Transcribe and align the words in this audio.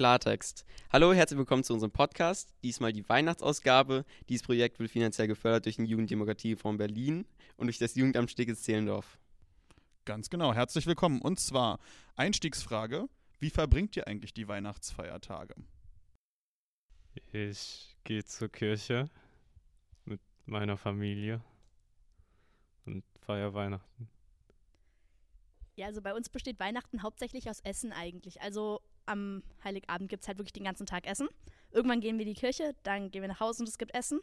Klartext. 0.00 0.64
Hallo, 0.90 1.12
herzlich 1.12 1.36
willkommen 1.36 1.62
zu 1.62 1.74
unserem 1.74 1.90
Podcast. 1.90 2.54
Diesmal 2.62 2.90
die 2.90 3.06
Weihnachtsausgabe. 3.06 4.06
Dieses 4.30 4.46
Projekt 4.46 4.78
wird 4.78 4.90
finanziell 4.90 5.28
gefördert 5.28 5.66
durch 5.66 5.76
den 5.76 5.84
Jugenddemokratiefonds 5.84 6.78
Berlin 6.78 7.26
und 7.58 7.66
durch 7.66 7.76
das 7.76 7.96
Jugendamt 7.96 8.30
Steglitz-Zehlendorf. 8.30 9.18
Ganz 10.06 10.30
genau, 10.30 10.54
herzlich 10.54 10.86
willkommen. 10.86 11.20
Und 11.20 11.38
zwar 11.38 11.80
Einstiegsfrage: 12.16 13.10
Wie 13.40 13.50
verbringt 13.50 13.94
ihr 13.94 14.06
eigentlich 14.06 14.32
die 14.32 14.48
Weihnachtsfeiertage? 14.48 15.54
Ich 17.32 17.94
gehe 18.04 18.24
zur 18.24 18.48
Kirche 18.48 19.10
mit 20.06 20.22
meiner 20.46 20.78
Familie 20.78 21.42
und 22.86 23.04
feiere 23.20 23.52
Weihnachten. 23.52 24.08
Ja, 25.76 25.88
also 25.88 26.00
bei 26.00 26.14
uns 26.14 26.30
besteht 26.30 26.58
Weihnachten 26.58 27.02
hauptsächlich 27.02 27.50
aus 27.50 27.60
Essen 27.60 27.92
eigentlich. 27.92 28.40
Also 28.40 28.80
am 29.10 29.42
Heiligabend 29.64 30.08
gibt 30.08 30.22
es 30.22 30.28
halt 30.28 30.38
wirklich 30.38 30.52
den 30.52 30.64
ganzen 30.64 30.86
Tag 30.86 31.06
Essen. 31.06 31.28
Irgendwann 31.72 32.00
gehen 32.00 32.16
wir 32.18 32.26
in 32.26 32.32
die 32.32 32.40
Kirche, 32.40 32.74
dann 32.84 33.10
gehen 33.10 33.22
wir 33.22 33.28
nach 33.28 33.40
Hause 33.40 33.62
und 33.62 33.68
es 33.68 33.76
gibt 33.76 33.94
Essen. 33.94 34.20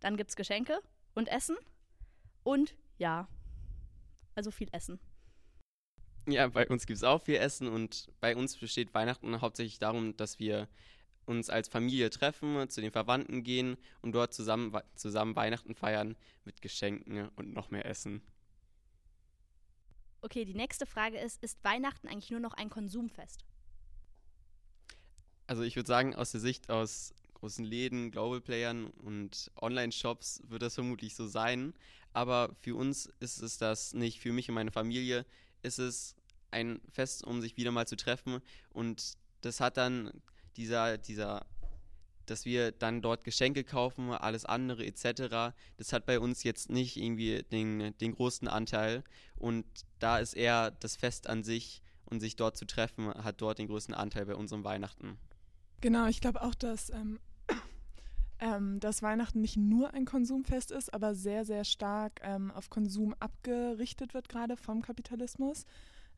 Dann 0.00 0.16
gibt 0.16 0.30
es 0.30 0.36
Geschenke 0.36 0.80
und 1.14 1.28
Essen. 1.28 1.56
Und 2.44 2.74
ja, 2.98 3.28
also 4.34 4.50
viel 4.50 4.68
Essen. 4.72 5.00
Ja, 6.28 6.48
bei 6.48 6.68
uns 6.68 6.86
gibt 6.86 6.98
es 6.98 7.04
auch 7.04 7.22
viel 7.22 7.36
Essen 7.36 7.68
und 7.68 8.08
bei 8.20 8.36
uns 8.36 8.56
besteht 8.56 8.92
Weihnachten 8.94 9.40
hauptsächlich 9.40 9.78
darum, 9.78 10.16
dass 10.16 10.38
wir 10.38 10.68
uns 11.24 11.50
als 11.50 11.68
Familie 11.68 12.10
treffen, 12.10 12.68
zu 12.68 12.80
den 12.80 12.92
Verwandten 12.92 13.42
gehen 13.42 13.76
und 14.02 14.12
dort 14.12 14.34
zusammen, 14.34 14.76
zusammen 14.94 15.34
Weihnachten 15.34 15.74
feiern 15.74 16.16
mit 16.44 16.62
Geschenken 16.62 17.28
und 17.36 17.52
noch 17.52 17.70
mehr 17.70 17.86
Essen. 17.86 18.22
Okay, 20.20 20.44
die 20.44 20.54
nächste 20.54 20.86
Frage 20.86 21.18
ist, 21.18 21.42
ist 21.42 21.62
Weihnachten 21.62 22.08
eigentlich 22.08 22.30
nur 22.30 22.40
noch 22.40 22.54
ein 22.54 22.70
Konsumfest? 22.70 23.44
Also 25.46 25.62
ich 25.62 25.76
würde 25.76 25.86
sagen, 25.86 26.14
aus 26.14 26.32
der 26.32 26.40
Sicht 26.40 26.70
aus 26.70 27.14
großen 27.34 27.64
Läden, 27.64 28.10
Global 28.10 28.40
Playern 28.40 28.86
und 28.86 29.50
Online-Shops 29.60 30.42
wird 30.48 30.62
das 30.62 30.74
vermutlich 30.74 31.14
so 31.14 31.26
sein. 31.26 31.74
Aber 32.12 32.56
für 32.60 32.74
uns 32.74 33.06
ist 33.20 33.42
es 33.42 33.58
das 33.58 33.94
nicht. 33.94 34.20
Für 34.20 34.32
mich 34.32 34.48
und 34.48 34.54
meine 34.54 34.72
Familie 34.72 35.26
ist 35.62 35.78
es 35.78 36.16
ein 36.50 36.80
Fest, 36.90 37.24
um 37.24 37.40
sich 37.40 37.56
wieder 37.56 37.70
mal 37.70 37.86
zu 37.86 37.96
treffen. 37.96 38.40
Und 38.70 39.14
das 39.42 39.60
hat 39.60 39.76
dann 39.76 40.10
dieser, 40.56 40.98
dieser, 40.98 41.46
dass 42.24 42.44
wir 42.44 42.72
dann 42.72 43.02
dort 43.02 43.22
Geschenke 43.22 43.62
kaufen, 43.62 44.10
alles 44.10 44.44
andere 44.44 44.84
etc. 44.84 45.54
Das 45.76 45.92
hat 45.92 46.06
bei 46.06 46.18
uns 46.18 46.42
jetzt 46.42 46.70
nicht 46.70 46.96
irgendwie 46.96 47.42
den, 47.44 47.96
den 47.98 48.14
großen 48.14 48.48
Anteil. 48.48 49.04
Und 49.36 49.66
da 49.98 50.18
ist 50.18 50.34
eher 50.34 50.70
das 50.70 50.96
Fest 50.96 51.28
an 51.28 51.44
sich 51.44 51.82
und 52.06 52.20
sich 52.20 52.36
dort 52.36 52.56
zu 52.56 52.64
treffen, 52.64 53.08
hat 53.08 53.40
dort 53.40 53.58
den 53.58 53.68
größten 53.68 53.94
Anteil 53.94 54.26
bei 54.26 54.34
unserem 54.34 54.64
Weihnachten. 54.64 55.18
Genau, 55.80 56.06
ich 56.06 56.20
glaube 56.20 56.42
auch, 56.42 56.54
dass, 56.54 56.90
ähm, 56.90 57.18
ähm, 58.40 58.80
dass 58.80 59.02
Weihnachten 59.02 59.40
nicht 59.40 59.56
nur 59.56 59.92
ein 59.94 60.04
Konsumfest 60.04 60.70
ist, 60.70 60.92
aber 60.92 61.14
sehr, 61.14 61.44
sehr 61.44 61.64
stark 61.64 62.20
ähm, 62.22 62.50
auf 62.50 62.70
Konsum 62.70 63.14
abgerichtet 63.20 64.14
wird, 64.14 64.28
gerade 64.28 64.56
vom 64.56 64.82
Kapitalismus, 64.82 65.64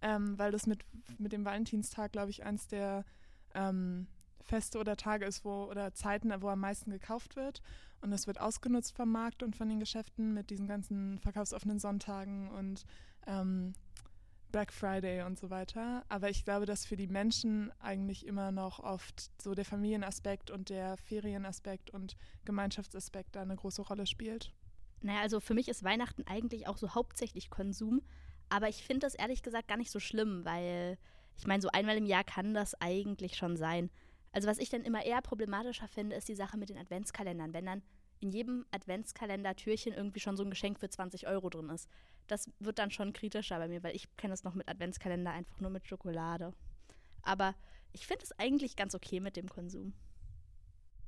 ähm, 0.00 0.38
weil 0.38 0.52
das 0.52 0.66
mit, 0.66 0.84
mit 1.18 1.32
dem 1.32 1.44
Valentinstag, 1.44 2.12
glaube 2.12 2.30
ich, 2.30 2.44
eins 2.44 2.66
der 2.68 3.04
ähm, 3.54 4.06
Feste 4.40 4.78
oder 4.78 4.96
Tage 4.96 5.26
ist, 5.26 5.44
wo 5.44 5.64
oder 5.64 5.92
Zeiten, 5.92 6.32
wo 6.40 6.48
am 6.48 6.60
meisten 6.60 6.90
gekauft 6.90 7.36
wird. 7.36 7.60
Und 8.00 8.10
das 8.10 8.26
wird 8.26 8.40
ausgenutzt 8.40 8.94
vom 8.94 9.10
Markt 9.10 9.42
und 9.42 9.56
von 9.56 9.68
den 9.68 9.80
Geschäften 9.80 10.32
mit 10.32 10.50
diesen 10.50 10.66
ganzen 10.66 11.18
verkaufsoffenen 11.18 11.78
Sonntagen 11.78 12.48
und 12.50 12.84
ähm, 13.26 13.74
Black 14.52 14.72
Friday 14.72 15.22
und 15.22 15.38
so 15.38 15.50
weiter. 15.50 16.04
Aber 16.08 16.30
ich 16.30 16.44
glaube, 16.44 16.66
dass 16.66 16.86
für 16.86 16.96
die 16.96 17.06
Menschen 17.06 17.72
eigentlich 17.80 18.26
immer 18.26 18.50
noch 18.50 18.80
oft 18.80 19.30
so 19.40 19.54
der 19.54 19.64
Familienaspekt 19.64 20.50
und 20.50 20.70
der 20.70 20.96
Ferienaspekt 20.96 21.90
und 21.90 22.16
Gemeinschaftsaspekt 22.44 23.36
da 23.36 23.42
eine 23.42 23.56
große 23.56 23.82
Rolle 23.82 24.06
spielt. 24.06 24.52
Naja, 25.00 25.20
also 25.20 25.40
für 25.40 25.54
mich 25.54 25.68
ist 25.68 25.84
Weihnachten 25.84 26.24
eigentlich 26.26 26.66
auch 26.66 26.76
so 26.76 26.94
hauptsächlich 26.94 27.50
Konsum. 27.50 28.02
Aber 28.48 28.68
ich 28.68 28.82
finde 28.82 29.06
das 29.06 29.14
ehrlich 29.14 29.42
gesagt 29.42 29.68
gar 29.68 29.76
nicht 29.76 29.90
so 29.90 30.00
schlimm, 30.00 30.44
weil 30.44 30.98
ich 31.36 31.46
meine, 31.46 31.62
so 31.62 31.68
einmal 31.68 31.96
im 31.96 32.06
Jahr 32.06 32.24
kann 32.24 32.54
das 32.54 32.74
eigentlich 32.80 33.36
schon 33.36 33.56
sein. 33.56 33.90
Also 34.32 34.48
was 34.48 34.58
ich 34.58 34.70
dann 34.70 34.82
immer 34.82 35.04
eher 35.04 35.22
problematischer 35.22 35.88
finde, 35.88 36.16
ist 36.16 36.28
die 36.28 36.34
Sache 36.34 36.56
mit 36.56 36.68
den 36.68 36.78
Adventskalendern. 36.78 37.52
Wenn 37.52 37.66
dann 37.66 37.82
in 38.20 38.30
jedem 38.30 38.66
Adventskalender-Türchen 38.72 39.92
irgendwie 39.92 40.20
schon 40.20 40.36
so 40.36 40.42
ein 40.42 40.50
Geschenk 40.50 40.80
für 40.80 40.88
20 40.88 41.28
Euro 41.28 41.50
drin 41.50 41.68
ist. 41.70 41.88
Das 42.28 42.50
wird 42.60 42.78
dann 42.78 42.90
schon 42.90 43.12
kritischer 43.12 43.58
bei 43.58 43.68
mir, 43.68 43.82
weil 43.82 43.96
ich 43.96 44.08
kenne 44.16 44.34
es 44.34 44.44
noch 44.44 44.54
mit 44.54 44.68
Adventskalender 44.68 45.32
einfach 45.32 45.60
nur 45.60 45.70
mit 45.70 45.86
Schokolade. 45.86 46.54
Aber 47.22 47.54
ich 47.92 48.06
finde 48.06 48.24
es 48.24 48.38
eigentlich 48.38 48.76
ganz 48.76 48.94
okay 48.94 49.20
mit 49.20 49.36
dem 49.36 49.48
Konsum. 49.48 49.92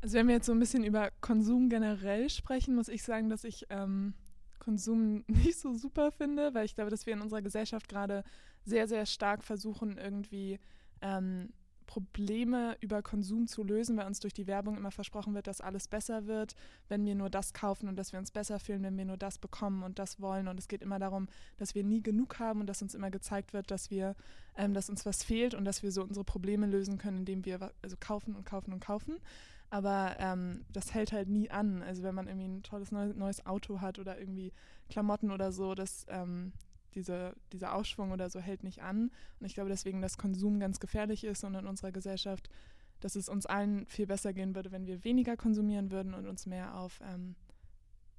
Also 0.02 0.16
wenn 0.16 0.28
wir 0.28 0.34
jetzt 0.34 0.46
so 0.46 0.52
ein 0.52 0.58
bisschen 0.58 0.82
über 0.84 1.10
Konsum 1.20 1.68
generell 1.68 2.30
sprechen, 2.30 2.74
muss 2.74 2.88
ich 2.88 3.02
sagen, 3.02 3.28
dass 3.28 3.44
ich 3.44 3.66
ähm, 3.70 4.14
Konsum 4.58 5.24
nicht 5.28 5.58
so 5.58 5.74
super 5.74 6.10
finde, 6.10 6.54
weil 6.54 6.64
ich 6.64 6.74
glaube, 6.74 6.90
dass 6.90 7.06
wir 7.06 7.12
in 7.12 7.20
unserer 7.20 7.42
Gesellschaft 7.42 7.88
gerade 7.88 8.24
sehr, 8.64 8.88
sehr 8.88 9.06
stark 9.06 9.44
versuchen, 9.44 9.98
irgendwie 9.98 10.58
ähm, 11.02 11.52
Probleme 11.90 12.76
über 12.80 13.02
Konsum 13.02 13.48
zu 13.48 13.64
lösen, 13.64 13.96
weil 13.96 14.06
uns 14.06 14.20
durch 14.20 14.32
die 14.32 14.46
Werbung 14.46 14.76
immer 14.76 14.92
versprochen 14.92 15.34
wird, 15.34 15.48
dass 15.48 15.60
alles 15.60 15.88
besser 15.88 16.28
wird, 16.28 16.54
wenn 16.88 17.04
wir 17.04 17.16
nur 17.16 17.30
das 17.30 17.52
kaufen 17.52 17.88
und 17.88 17.96
dass 17.96 18.12
wir 18.12 18.20
uns 18.20 18.30
besser 18.30 18.60
fühlen, 18.60 18.84
wenn 18.84 18.96
wir 18.96 19.04
nur 19.04 19.16
das 19.16 19.38
bekommen 19.38 19.82
und 19.82 19.98
das 19.98 20.20
wollen. 20.20 20.46
Und 20.46 20.56
es 20.56 20.68
geht 20.68 20.82
immer 20.82 21.00
darum, 21.00 21.26
dass 21.56 21.74
wir 21.74 21.82
nie 21.82 22.00
genug 22.00 22.38
haben 22.38 22.60
und 22.60 22.68
dass 22.68 22.80
uns 22.80 22.94
immer 22.94 23.10
gezeigt 23.10 23.52
wird, 23.52 23.72
dass 23.72 23.90
wir, 23.90 24.14
ähm, 24.56 24.72
dass 24.72 24.88
uns 24.88 25.04
was 25.04 25.24
fehlt 25.24 25.52
und 25.52 25.64
dass 25.64 25.82
wir 25.82 25.90
so 25.90 26.04
unsere 26.04 26.22
Probleme 26.22 26.68
lösen 26.68 26.96
können, 26.96 27.18
indem 27.18 27.44
wir 27.44 27.72
also 27.82 27.96
kaufen 27.98 28.36
und 28.36 28.46
kaufen 28.46 28.72
und 28.72 28.78
kaufen. 28.78 29.16
Aber 29.68 30.14
ähm, 30.20 30.64
das 30.72 30.94
hält 30.94 31.10
halt 31.10 31.28
nie 31.28 31.50
an. 31.50 31.82
Also 31.82 32.04
wenn 32.04 32.14
man 32.14 32.28
irgendwie 32.28 32.46
ein 32.46 32.62
tolles 32.62 32.92
neues 32.92 33.46
Auto 33.46 33.80
hat 33.80 33.98
oder 33.98 34.16
irgendwie 34.16 34.52
Klamotten 34.90 35.32
oder 35.32 35.50
so, 35.50 35.74
das 35.74 36.06
ähm, 36.08 36.52
diese, 36.94 37.34
dieser 37.52 37.74
Aufschwung 37.74 38.12
oder 38.12 38.30
so 38.30 38.40
hält 38.40 38.64
nicht 38.64 38.82
an. 38.82 39.10
Und 39.38 39.46
ich 39.46 39.54
glaube 39.54 39.70
deswegen, 39.70 40.02
dass 40.02 40.18
Konsum 40.18 40.60
ganz 40.60 40.80
gefährlich 40.80 41.24
ist 41.24 41.44
und 41.44 41.54
in 41.54 41.66
unserer 41.66 41.92
Gesellschaft, 41.92 42.48
dass 43.00 43.16
es 43.16 43.28
uns 43.28 43.46
allen 43.46 43.86
viel 43.86 44.06
besser 44.06 44.32
gehen 44.32 44.54
würde, 44.54 44.72
wenn 44.72 44.86
wir 44.86 45.04
weniger 45.04 45.36
konsumieren 45.36 45.90
würden 45.90 46.14
und 46.14 46.26
uns 46.26 46.46
mehr 46.46 46.76
auf 46.76 47.00
ähm, 47.02 47.34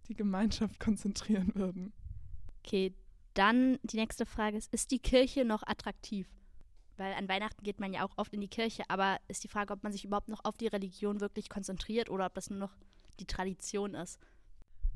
die 0.07 0.15
Gemeinschaft 0.15 0.79
konzentrieren 0.79 1.51
würden. 1.55 1.93
Okay, 2.63 2.93
dann 3.33 3.79
die 3.83 3.97
nächste 3.97 4.25
Frage 4.25 4.57
ist, 4.57 4.73
ist 4.73 4.91
die 4.91 4.99
Kirche 4.99 5.45
noch 5.45 5.63
attraktiv? 5.65 6.27
Weil 6.97 7.13
an 7.13 7.27
Weihnachten 7.29 7.63
geht 7.63 7.79
man 7.79 7.93
ja 7.93 8.03
auch 8.05 8.17
oft 8.17 8.33
in 8.33 8.41
die 8.41 8.47
Kirche, 8.47 8.83
aber 8.89 9.17
ist 9.27 9.43
die 9.43 9.47
Frage, 9.47 9.73
ob 9.73 9.81
man 9.81 9.91
sich 9.91 10.05
überhaupt 10.05 10.29
noch 10.29 10.43
auf 10.43 10.57
die 10.57 10.67
Religion 10.67 11.21
wirklich 11.21 11.49
konzentriert 11.49 12.09
oder 12.09 12.25
ob 12.25 12.33
das 12.33 12.49
nur 12.49 12.59
noch 12.59 12.75
die 13.19 13.25
Tradition 13.25 13.95
ist. 13.95 14.19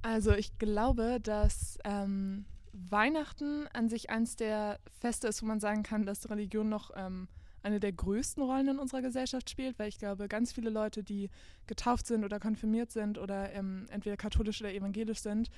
Also 0.01 0.33
ich 0.33 0.57
glaube, 0.59 1.19
dass 1.19 1.79
ähm, 1.83 2.45
Weihnachten 2.75 3.67
an 3.73 3.89
sich 3.89 4.09
eins 4.09 4.35
der 4.35 4.79
Feste 4.99 5.27
ist, 5.27 5.41
wo 5.41 5.45
man 5.45 5.59
sagen 5.59 5.83
kann, 5.83 6.05
dass 6.05 6.29
Religion 6.29 6.67
noch 6.67 6.91
ähm, 6.95 7.27
eine 7.63 7.79
der 7.79 7.93
größten 7.93 8.43
Rollen 8.43 8.67
in 8.67 8.79
unserer 8.79 9.01
Gesellschaft 9.01 9.49
spielt, 9.49 9.79
weil 9.79 9.89
ich 9.89 9.97
glaube, 9.97 10.27
ganz 10.27 10.51
viele 10.51 10.69
Leute, 10.69 11.03
die 11.03 11.29
getauft 11.67 12.05
sind 12.05 12.23
oder 12.23 12.39
konfirmiert 12.39 12.91
sind 12.91 13.17
oder 13.17 13.51
ähm, 13.53 13.87
entweder 13.89 14.17
katholisch 14.17 14.61
oder 14.61 14.73
evangelisch 14.73 15.19
sind, 15.19 15.49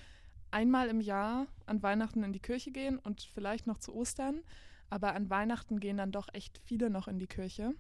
einmal 0.52 0.88
im 0.90 1.02
Jahr 1.02 1.48
an 1.66 1.84
Weihnachten 1.84 2.24
in 2.24 2.34
die 2.34 2.40
Kirche 2.40 2.72
gehen 2.72 2.98
und 3.00 3.22
vielleicht 3.34 3.68
noch 3.68 3.80
zu 3.80 3.94
Ostern. 3.94 4.42
Aber 4.90 5.16
an 5.16 5.30
Weihnachten 5.30 5.80
gehen 5.80 5.98
dann 5.98 6.14
doch 6.14 6.30
echt 6.34 6.60
viele 6.60 6.90
noch 6.90 7.08
in 7.08 7.20
die 7.20 7.28
Kirche. 7.28 7.74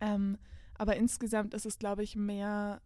Ähm, 0.00 0.38
aber 0.74 0.96
insgesamt 0.96 1.54
ist 1.54 1.66
es, 1.66 1.78
glaube 1.78 2.02
ich, 2.02 2.14
mehr 2.14 2.80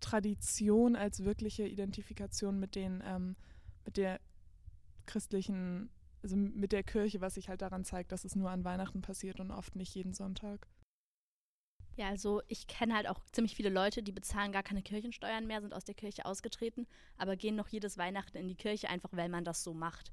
Tradition 0.00 0.96
als 0.96 1.24
wirkliche 1.24 1.66
Identifikation 1.66 2.58
mit 2.58 2.74
den, 2.74 3.02
ähm, 3.04 3.36
mit 3.84 3.96
der 3.96 4.20
christlichen, 5.06 5.90
also 6.22 6.36
mit 6.36 6.72
der 6.72 6.82
Kirche, 6.82 7.20
was 7.20 7.34
sich 7.34 7.48
halt 7.48 7.62
daran 7.62 7.84
zeigt, 7.84 8.12
dass 8.12 8.24
es 8.24 8.36
nur 8.36 8.50
an 8.50 8.64
Weihnachten 8.64 9.02
passiert 9.02 9.40
und 9.40 9.50
oft 9.50 9.76
nicht 9.76 9.94
jeden 9.94 10.14
Sonntag. 10.14 10.68
Ja, 11.96 12.08
also 12.08 12.40
ich 12.48 12.66
kenne 12.66 12.94
halt 12.94 13.06
auch 13.06 13.20
ziemlich 13.32 13.54
viele 13.54 13.68
Leute, 13.68 14.02
die 14.02 14.12
bezahlen 14.12 14.52
gar 14.52 14.62
keine 14.62 14.82
Kirchensteuern 14.82 15.46
mehr, 15.46 15.60
sind 15.60 15.74
aus 15.74 15.84
der 15.84 15.94
Kirche 15.94 16.24
ausgetreten, 16.24 16.86
aber 17.18 17.36
gehen 17.36 17.54
noch 17.54 17.68
jedes 17.68 17.98
Weihnachten 17.98 18.38
in 18.38 18.48
die 18.48 18.54
Kirche, 18.54 18.88
einfach 18.88 19.10
weil 19.12 19.28
man 19.28 19.44
das 19.44 19.62
so 19.62 19.74
macht. 19.74 20.10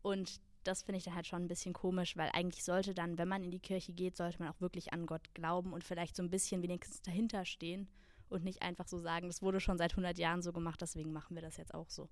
Und 0.00 0.40
das 0.64 0.82
finde 0.82 0.98
ich 0.98 1.04
dann 1.04 1.14
halt 1.14 1.26
schon 1.26 1.42
ein 1.42 1.48
bisschen 1.48 1.74
komisch, 1.74 2.16
weil 2.16 2.30
eigentlich 2.32 2.64
sollte 2.64 2.94
dann, 2.94 3.18
wenn 3.18 3.28
man 3.28 3.44
in 3.44 3.50
die 3.50 3.60
Kirche 3.60 3.92
geht, 3.92 4.16
sollte 4.16 4.38
man 4.38 4.48
auch 4.48 4.60
wirklich 4.60 4.92
an 4.92 5.06
Gott 5.06 5.34
glauben 5.34 5.72
und 5.72 5.84
vielleicht 5.84 6.16
so 6.16 6.22
ein 6.22 6.30
bisschen 6.30 6.62
wenigstens 6.62 7.02
dahinter 7.02 7.44
stehen 7.44 7.88
und 8.28 8.44
nicht 8.44 8.62
einfach 8.62 8.88
so 8.88 8.98
sagen, 8.98 9.28
das 9.28 9.42
wurde 9.42 9.60
schon 9.60 9.78
seit 9.78 9.92
100 9.92 10.18
Jahren 10.18 10.42
so 10.42 10.52
gemacht, 10.52 10.80
deswegen 10.80 11.12
machen 11.12 11.34
wir 11.34 11.42
das 11.42 11.56
jetzt 11.56 11.74
auch 11.74 11.90
so. 11.90 12.08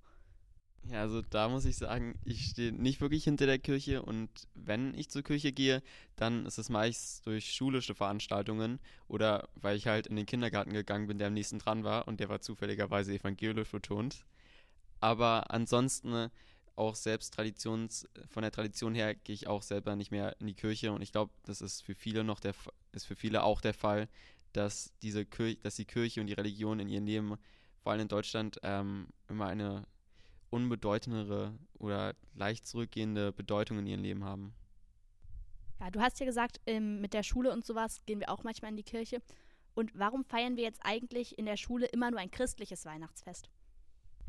Ja, 0.88 1.00
also 1.00 1.20
da 1.20 1.48
muss 1.48 1.64
ich 1.64 1.76
sagen, 1.76 2.16
ich 2.24 2.50
stehe 2.50 2.70
nicht 2.72 3.00
wirklich 3.00 3.24
hinter 3.24 3.46
der 3.46 3.58
Kirche 3.58 4.02
und 4.02 4.30
wenn 4.54 4.94
ich 4.94 5.08
zur 5.10 5.22
Kirche 5.22 5.52
gehe, 5.52 5.82
dann 6.14 6.46
ist 6.46 6.58
es 6.58 6.68
meist 6.68 7.26
durch 7.26 7.52
schulische 7.52 7.94
Veranstaltungen 7.96 8.78
oder 9.08 9.48
weil 9.56 9.76
ich 9.76 9.88
halt 9.88 10.06
in 10.06 10.14
den 10.14 10.26
Kindergarten 10.26 10.72
gegangen 10.72 11.08
bin, 11.08 11.18
der 11.18 11.26
am 11.26 11.34
nächsten 11.34 11.58
dran 11.58 11.82
war 11.82 12.06
und 12.06 12.20
der 12.20 12.28
war 12.28 12.40
zufälligerweise 12.40 13.14
evangelisch 13.14 13.70
betont. 13.72 14.24
Aber 15.00 15.50
ansonsten 15.52 16.30
auch 16.76 16.94
selbst 16.94 17.34
Traditions, 17.34 18.08
von 18.28 18.42
der 18.42 18.52
Tradition 18.52 18.94
her 18.94 19.14
gehe 19.14 19.34
ich 19.34 19.48
auch 19.48 19.62
selber 19.62 19.96
nicht 19.96 20.12
mehr 20.12 20.36
in 20.40 20.46
die 20.46 20.54
Kirche 20.54 20.92
und 20.92 21.02
ich 21.02 21.12
glaube, 21.12 21.32
das 21.44 21.62
ist 21.62 21.82
für 21.82 21.94
viele 21.96 22.24
noch 22.24 22.40
der 22.40 22.54
ist 22.92 23.06
für 23.06 23.16
viele 23.16 23.42
auch 23.42 23.60
der 23.60 23.74
Fall, 23.74 24.08
dass 24.52 24.92
diese 25.02 25.26
Kirche, 25.26 25.58
dass 25.62 25.76
die 25.76 25.84
Kirche 25.84 26.20
und 26.20 26.28
die 26.28 26.34
Religion 26.34 26.80
in 26.80 26.88
ihrem 26.88 27.06
Leben, 27.06 27.36
vor 27.82 27.92
allem 27.92 28.02
in 28.02 28.08
Deutschland, 28.08 28.58
ähm, 28.62 29.08
immer 29.28 29.46
eine 29.46 29.84
unbedeutendere 30.56 31.58
oder 31.78 32.14
leicht 32.34 32.66
zurückgehende 32.66 33.32
Bedeutung 33.32 33.78
in 33.78 33.86
ihrem 33.86 34.02
Leben 34.02 34.24
haben. 34.24 34.54
Ja, 35.80 35.90
du 35.90 36.00
hast 36.00 36.18
ja 36.20 36.26
gesagt, 36.26 36.60
ähm, 36.66 37.00
mit 37.00 37.12
der 37.12 37.22
Schule 37.22 37.52
und 37.52 37.64
sowas 37.64 38.00
gehen 38.06 38.20
wir 38.20 38.30
auch 38.30 38.42
manchmal 38.42 38.70
in 38.70 38.76
die 38.76 38.82
Kirche. 38.82 39.20
Und 39.74 39.92
warum 39.94 40.24
feiern 40.24 40.56
wir 40.56 40.64
jetzt 40.64 40.80
eigentlich 40.82 41.38
in 41.38 41.44
der 41.44 41.58
Schule 41.58 41.86
immer 41.86 42.10
nur 42.10 42.18
ein 42.18 42.30
christliches 42.30 42.86
Weihnachtsfest? 42.86 43.50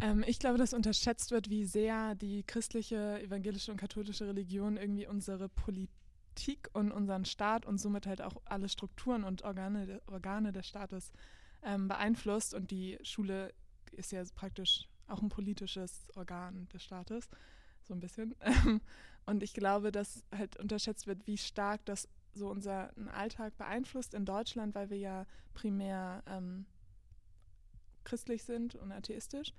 Ähm, 0.02 0.24
ich 0.28 0.40
glaube, 0.40 0.58
dass 0.58 0.74
unterschätzt 0.74 1.32
wird, 1.32 1.50
wie 1.50 1.64
sehr 1.64 2.16
die 2.16 2.44
christliche, 2.44 3.22
evangelische 3.22 3.72
und 3.72 3.78
katholische 3.78 4.28
Religion 4.28 4.76
irgendwie 4.76 5.08
unsere 5.08 5.48
Politik 5.48 6.70
und 6.74 6.92
unseren 6.92 7.24
Staat 7.24 7.66
und 7.66 7.78
somit 7.78 8.06
halt 8.06 8.22
auch 8.22 8.36
alle 8.46 8.68
Strukturen 8.68 9.24
und 9.24 9.44
Organe, 9.44 10.02
Organe 10.08 10.52
des 10.52 10.68
Staates 10.68 11.12
ähm, 11.64 11.88
beeinflusst. 11.88 12.54
Und 12.54 12.70
die 12.70 13.00
Schule 13.04 13.54
ist 13.94 14.12
ja 14.12 14.24
praktisch 14.36 14.90
auch 15.08 15.22
ein 15.22 15.30
politisches 15.30 16.10
Organ 16.16 16.68
des 16.74 16.84
Staates, 16.84 17.30
so 17.84 17.94
ein 17.94 18.00
bisschen. 18.00 18.36
Und 19.26 19.44
ich 19.44 19.54
glaube, 19.54 19.92
dass 19.92 20.24
halt 20.36 20.58
unterschätzt 20.58 21.08
wird, 21.08 21.28
wie 21.28 21.38
stark 21.38 21.84
das 21.86 22.08
so 22.34 22.50
unseren 22.50 23.10
Alltag 23.10 23.58
beeinflusst 23.58 24.14
in 24.14 24.26
Deutschland, 24.26 24.76
weil 24.76 24.90
wir 24.90 24.98
ja 24.98 25.26
primär 25.54 26.24
ähm, 26.28 26.66
christlich 28.04 28.44
sind 28.44 28.76
und 28.76 28.92
atheistisch. 28.92 29.54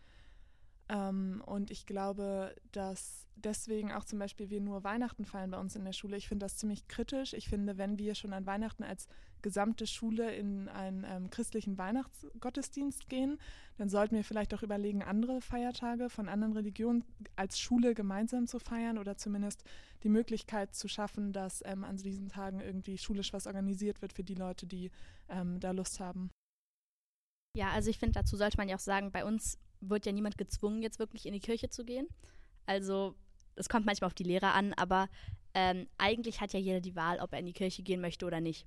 Ähm, 0.88 1.42
und 1.44 1.70
ich 1.70 1.86
glaube, 1.86 2.54
dass 2.72 3.26
deswegen 3.36 3.92
auch 3.92 4.04
zum 4.04 4.18
Beispiel 4.18 4.50
wir 4.50 4.60
nur 4.60 4.84
Weihnachten 4.84 5.24
feiern 5.24 5.50
bei 5.50 5.58
uns 5.58 5.76
in 5.76 5.84
der 5.84 5.92
Schule. 5.92 6.16
Ich 6.16 6.28
finde 6.28 6.44
das 6.44 6.56
ziemlich 6.56 6.88
kritisch. 6.88 7.32
Ich 7.34 7.48
finde, 7.48 7.78
wenn 7.78 7.98
wir 7.98 8.14
schon 8.14 8.32
an 8.32 8.46
Weihnachten 8.46 8.82
als 8.82 9.06
gesamte 9.42 9.86
Schule 9.86 10.34
in 10.34 10.68
einen 10.68 11.04
ähm, 11.04 11.30
christlichen 11.30 11.78
Weihnachtsgottesdienst 11.78 13.08
gehen, 13.08 13.38
dann 13.76 13.88
sollten 13.88 14.16
wir 14.16 14.24
vielleicht 14.24 14.52
auch 14.54 14.62
überlegen, 14.62 15.02
andere 15.02 15.40
Feiertage 15.40 16.10
von 16.10 16.28
anderen 16.28 16.54
Religionen 16.54 17.04
als 17.36 17.60
Schule 17.60 17.94
gemeinsam 17.94 18.46
zu 18.46 18.58
feiern 18.58 18.98
oder 18.98 19.16
zumindest 19.16 19.62
die 20.02 20.08
Möglichkeit 20.08 20.74
zu 20.74 20.88
schaffen, 20.88 21.32
dass 21.32 21.62
ähm, 21.64 21.84
an 21.84 21.96
diesen 21.96 22.28
Tagen 22.28 22.60
irgendwie 22.60 22.98
schulisch 22.98 23.32
was 23.32 23.46
organisiert 23.46 24.02
wird 24.02 24.12
für 24.12 24.24
die 24.24 24.34
Leute, 24.34 24.66
die 24.66 24.90
ähm, 25.28 25.60
da 25.60 25.70
Lust 25.70 26.00
haben. 26.00 26.30
Ja, 27.56 27.70
also 27.70 27.90
ich 27.90 27.98
finde, 27.98 28.14
dazu 28.14 28.36
sollte 28.36 28.56
man 28.56 28.68
ja 28.68 28.76
auch 28.76 28.80
sagen, 28.80 29.10
bei 29.12 29.24
uns 29.24 29.58
wird 29.80 30.06
ja 30.06 30.12
niemand 30.12 30.38
gezwungen, 30.38 30.82
jetzt 30.82 30.98
wirklich 30.98 31.26
in 31.26 31.32
die 31.32 31.40
Kirche 31.40 31.68
zu 31.68 31.84
gehen. 31.84 32.08
Also 32.66 33.14
es 33.56 33.68
kommt 33.68 33.86
manchmal 33.86 34.06
auf 34.06 34.14
die 34.14 34.24
Lehrer 34.24 34.54
an, 34.54 34.72
aber 34.74 35.08
ähm, 35.54 35.88
eigentlich 35.98 36.40
hat 36.40 36.52
ja 36.52 36.60
jeder 36.60 36.80
die 36.80 36.96
Wahl, 36.96 37.18
ob 37.20 37.32
er 37.32 37.40
in 37.40 37.46
die 37.46 37.52
Kirche 37.52 37.82
gehen 37.82 38.00
möchte 38.00 38.26
oder 38.26 38.40
nicht. 38.40 38.66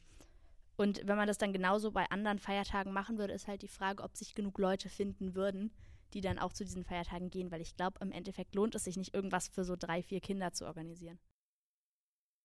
Und 0.77 1.01
wenn 1.05 1.17
man 1.17 1.27
das 1.27 1.37
dann 1.37 1.53
genauso 1.53 1.91
bei 1.91 2.09
anderen 2.09 2.39
Feiertagen 2.39 2.91
machen 2.91 3.17
würde, 3.17 3.33
ist 3.33 3.47
halt 3.47 3.61
die 3.61 3.67
Frage, 3.67 4.03
ob 4.03 4.17
sich 4.17 4.33
genug 4.33 4.57
Leute 4.57 4.89
finden 4.89 5.35
würden, 5.35 5.71
die 6.13 6.21
dann 6.21 6.39
auch 6.39 6.53
zu 6.53 6.63
diesen 6.63 6.83
Feiertagen 6.83 7.29
gehen, 7.29 7.51
weil 7.51 7.61
ich 7.61 7.75
glaube, 7.75 7.99
im 8.01 8.11
Endeffekt 8.11 8.55
lohnt 8.55 8.75
es 8.75 8.85
sich 8.85 8.97
nicht, 8.97 9.13
irgendwas 9.13 9.47
für 9.47 9.63
so 9.63 9.75
drei, 9.75 10.01
vier 10.01 10.21
Kinder 10.21 10.53
zu 10.53 10.65
organisieren. 10.65 11.19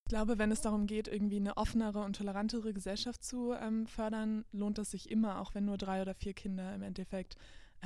Ich 0.04 0.10
glaube, 0.10 0.38
wenn 0.38 0.52
es 0.52 0.60
darum 0.60 0.86
geht, 0.86 1.08
irgendwie 1.08 1.36
eine 1.36 1.56
offenere 1.56 2.00
und 2.00 2.14
tolerantere 2.14 2.72
Gesellschaft 2.72 3.24
zu 3.24 3.54
ähm, 3.54 3.86
fördern, 3.86 4.44
lohnt 4.52 4.78
es 4.78 4.92
sich 4.92 5.10
immer, 5.10 5.40
auch 5.40 5.54
wenn 5.54 5.64
nur 5.64 5.78
drei 5.78 6.00
oder 6.00 6.14
vier 6.14 6.32
Kinder 6.32 6.74
im 6.74 6.82
Endeffekt 6.82 7.36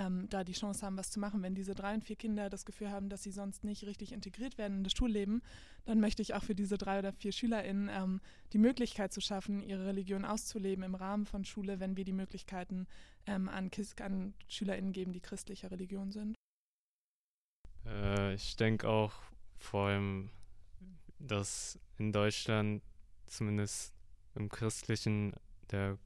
ähm, 0.01 0.29
da 0.31 0.45
die 0.45 0.53
Chance 0.53 0.85
haben, 0.85 0.97
was 0.97 1.11
zu 1.11 1.21
machen. 1.21 1.43
Wenn 1.43 1.55
diese 1.55 1.75
drei 1.75 1.93
und 1.93 2.05
vier 2.05 2.17
Kinder 2.17 2.49
das 2.49 2.65
Gefühl 2.65 2.91
haben, 2.91 3.11
dass 3.11 3.23
sie 3.23 3.31
sonst 3.31 3.65
nicht 3.65 3.85
richtig 3.85 4.13
integriert 4.13 4.57
werden 4.57 4.79
in 4.79 4.85
das 4.85 4.95
Schulleben, 4.95 5.43
dann 5.85 6.01
möchte 6.01 6.23
ich 6.23 6.35
auch 6.35 6.43
für 6.43 6.55
diese 6.55 6.79
drei 6.79 6.99
oder 6.99 7.13
vier 7.13 7.33
SchülerInnen 7.33 7.91
ähm, 7.93 8.21
die 8.53 8.59
Möglichkeit 8.59 9.13
zu 9.13 9.21
schaffen, 9.21 9.63
ihre 9.63 9.87
Religion 9.87 10.25
auszuleben 10.25 10.83
im 10.85 10.95
Rahmen 10.95 11.27
von 11.27 11.45
Schule, 11.45 11.81
wenn 11.81 11.97
wir 11.97 12.05
die 12.05 12.15
Möglichkeiten 12.15 12.87
ähm, 13.27 13.49
an, 13.49 13.71
an 14.01 14.35
SchülerInnen 14.49 14.93
geben, 14.93 15.13
die 15.13 15.21
christlicher 15.21 15.71
Religion 15.71 16.11
sind. 16.11 16.35
Äh, 17.85 18.35
ich 18.35 18.57
denke 18.57 18.89
auch 18.89 19.13
vor 19.59 19.89
allem, 19.89 20.31
dass 21.19 21.79
in 21.99 22.13
Deutschland 22.13 22.83
zumindest 23.27 23.95
im 24.35 24.49
Christlichen 24.49 25.35
der 25.71 25.99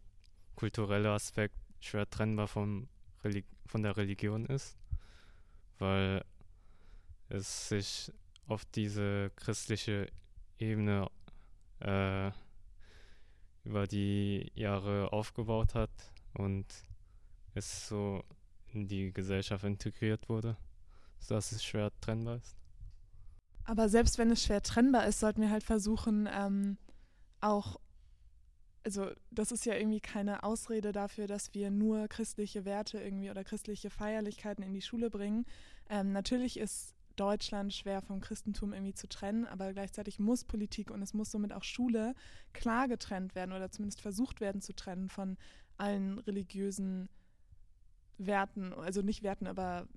kulturelle 0.56 1.12
Aspekt 1.12 1.55
schwer 1.79 2.08
trennbar 2.11 2.49
vom 2.49 2.88
von 3.66 3.82
der 3.82 3.96
Religion 3.96 4.46
ist, 4.46 4.76
weil 5.78 6.24
es 7.28 7.68
sich 7.68 8.12
auf 8.46 8.64
diese 8.66 9.30
christliche 9.36 10.08
Ebene 10.58 11.10
äh, 11.80 12.30
über 13.64 13.86
die 13.86 14.52
Jahre 14.54 15.12
aufgebaut 15.12 15.74
hat 15.74 15.90
und 16.34 16.66
es 17.54 17.88
so 17.88 18.22
in 18.72 18.86
die 18.86 19.12
Gesellschaft 19.12 19.64
integriert 19.64 20.28
wurde, 20.28 20.56
sodass 21.18 21.52
es 21.52 21.64
schwer 21.64 21.90
trennbar 22.00 22.36
ist. 22.36 22.56
Aber 23.64 23.88
selbst 23.88 24.18
wenn 24.18 24.30
es 24.30 24.44
schwer 24.44 24.62
trennbar 24.62 25.06
ist, 25.06 25.20
sollten 25.20 25.40
wir 25.40 25.50
halt 25.50 25.64
versuchen, 25.64 26.28
ähm, 26.30 26.76
auch 27.40 27.80
also 28.84 29.10
das 29.31 29.50
ist 29.50 29.64
ja 29.64 29.75
irgendwie 29.75 30.00
keine 30.00 30.42
Ausrede 30.42 30.92
dafür, 30.92 31.26
dass 31.26 31.54
wir 31.54 31.70
nur 31.70 32.06
christliche 32.08 32.64
Werte 32.64 33.00
irgendwie 33.00 33.31
oder 33.31 33.42
christliche 33.42 33.90
Feierlichkeiten 33.90 34.62
in 34.62 34.75
die 34.75 34.82
Schule 34.82 35.10
bringen. 35.10 35.46
Ähm, 35.88 36.12
natürlich 36.12 36.58
ist 36.58 36.94
Deutschland 37.16 37.72
schwer 37.72 38.02
vom 38.02 38.20
Christentum 38.20 38.72
irgendwie 38.72 38.94
zu 38.94 39.08
trennen, 39.08 39.46
aber 39.46 39.72
gleichzeitig 39.72 40.19
muss 40.19 40.44
Politik 40.44 40.90
und 40.90 41.00
es 41.00 41.14
muss 41.14 41.31
somit 41.31 41.52
auch 41.52 41.64
Schule 41.64 42.14
klar 42.52 42.88
getrennt 42.88 43.34
werden 43.34 43.52
oder 43.52 43.70
zumindest 43.70 44.00
versucht 44.00 44.40
werden 44.40 44.60
zu 44.60 44.75
trennen 44.75 45.08
von 45.08 45.38
allen 45.76 46.19
religiösen 46.19 47.08
Werten, 48.19 48.72
also 48.72 49.02
nicht 49.02 49.22
Werten, 49.22 49.46
aber 49.46 49.88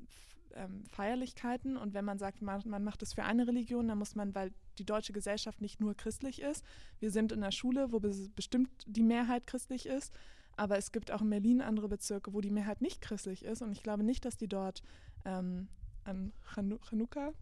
ähm, 0.53 0.83
Feierlichkeiten. 0.89 1.77
Und 1.77 1.93
wenn 1.93 2.05
man 2.05 2.19
sagt, 2.19 2.41
man, 2.41 2.61
man 2.65 2.83
macht 2.83 3.01
es 3.03 3.13
für 3.13 3.23
eine 3.23 3.47
Religion, 3.47 3.87
dann 3.87 3.97
muss 3.97 4.15
man, 4.15 4.33
weil 4.33 4.51
die 4.79 4.85
deutsche 4.85 5.13
Gesellschaft 5.13 5.61
nicht 5.61 5.79
nur 5.79 5.95
christlich 5.95 6.41
ist. 6.41 6.63
Wir 6.99 7.11
sind 7.11 7.31
in 7.31 7.43
einer 7.43 7.51
Schule, 7.51 7.91
wo 7.91 7.99
bestimmt 7.99 8.69
die 8.85 9.03
Mehrheit 9.03 9.47
christlich 9.47 9.85
ist. 9.85 10.13
Aber 10.55 10.77
es 10.77 10.91
gibt 10.91 11.11
auch 11.11 11.21
in 11.21 11.29
Berlin 11.29 11.61
andere 11.61 11.87
Bezirke, 11.87 12.33
wo 12.33 12.41
die 12.41 12.49
Mehrheit 12.49 12.81
nicht 12.81 13.01
christlich 13.01 13.45
ist. 13.45 13.61
Und 13.61 13.71
ich 13.71 13.83
glaube 13.83 14.03
nicht, 14.03 14.25
dass 14.25 14.37
die 14.37 14.47
dort 14.47 14.81
ähm, 15.23 15.67
an 16.03 16.33
Chanukka 16.55 17.33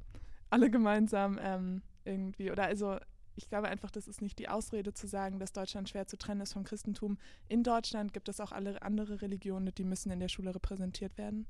alle 0.49 0.69
gemeinsam 0.69 1.39
ähm, 1.41 1.81
irgendwie, 2.03 2.51
oder 2.51 2.63
also 2.65 2.97
ich 3.35 3.49
glaube 3.49 3.67
einfach, 3.67 3.91
das 3.91 4.07
ist 4.07 4.21
nicht 4.21 4.39
die 4.39 4.47
Ausrede 4.47 4.93
zu 4.93 5.07
sagen, 5.07 5.39
dass 5.39 5.51
Deutschland 5.51 5.89
schwer 5.89 6.07
zu 6.07 6.17
trennen 6.17 6.41
ist 6.41 6.53
vom 6.53 6.63
Christentum. 6.63 7.17
In 7.47 7.63
Deutschland 7.63 8.13
gibt 8.13 8.29
es 8.29 8.39
auch 8.39 8.51
alle 8.51 8.81
andere 8.81 9.21
Religionen, 9.21 9.73
die 9.75 9.83
müssen 9.83 10.11
in 10.11 10.19
der 10.19 10.29
Schule 10.29 10.55
repräsentiert 10.55 11.17
werden. 11.17 11.45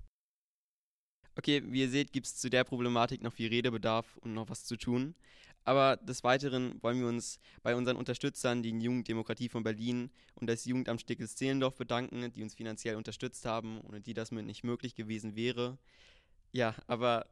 Okay, 1.38 1.62
wie 1.65 1.82
ihr 1.82 1.89
seht, 1.89 2.13
gibt 2.13 2.27
es 2.27 2.38
zu 2.38 2.50
der 2.50 2.63
Problematik 2.63 3.22
noch 3.22 3.34
viel 3.34 3.50
Redebedarf 3.50 4.18
und 4.18 4.34
noch 4.34 4.50
was 4.50 4.63
zu 4.63 4.77
tun. 4.77 5.15
Aber 5.66 5.98
des 5.98 6.24
Weiteren 6.24 6.82
wollen 6.84 7.00
wir 7.00 7.08
uns 7.08 7.40
bei 7.64 7.76
unseren 7.76 7.98
Unterstützern, 7.98 8.62
den 8.62 8.80
Jugenddemokratie 8.80 9.50
von 9.50 9.64
Berlin 9.64 10.12
und 10.36 10.48
das 10.48 10.66
Jugendamt 10.66 11.02
Stickels-Zehlendorf 11.02 11.76
bedanken, 11.76 12.32
die 12.32 12.44
uns 12.44 12.54
finanziell 12.54 12.96
unterstützt 12.96 13.46
haben, 13.46 13.82
ohne 13.82 14.00
die 14.00 14.14
das 14.14 14.32
nicht 14.32 14.64
möglich 14.64 14.94
gewesen 14.94 15.36
wäre. 15.36 15.80
Ja, 16.52 16.76
aber 16.86 17.26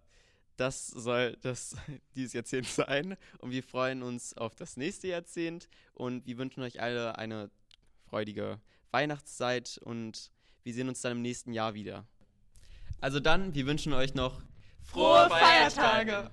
das 0.58 0.88
soll 0.88 1.38
das 1.42 1.76
dieses 2.16 2.34
Jahrzehnt 2.34 2.66
sein 2.66 3.18
und 3.38 3.52
wir 3.52 3.62
freuen 3.62 4.02
uns 4.02 4.36
auf 4.36 4.56
das 4.56 4.78
nächste 4.78 5.08
Jahrzehnt 5.10 5.70
und 5.94 6.26
wir 6.26 6.40
wünschen 6.40 6.64
euch 6.64 6.82
alle 6.82 7.18
eine 7.20 7.52
freudige 8.10 8.60
Weihnachtszeit 8.90 9.80
und 9.84 10.32
wir 10.64 10.74
sehen 10.74 10.90
uns 10.90 11.02
dann 11.02 11.14
im 11.14 11.22
nächsten 11.22 11.54
Jahr 11.54 11.76
wieder. 11.76 12.08
Also 13.00 13.20
dann, 13.20 13.54
wir 13.54 13.68
wünschen 13.68 13.94
euch 13.94 14.16
noch 14.16 14.42
frohe 14.82 15.30
Feiertage. 15.30 16.32